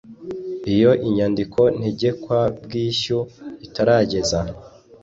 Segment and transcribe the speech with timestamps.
[0.73, 3.19] Iyo inyandiko ntegekabwishyu
[3.65, 4.39] itarageza